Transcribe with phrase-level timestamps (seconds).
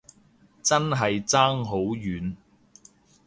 [0.63, 2.35] 真係爭好遠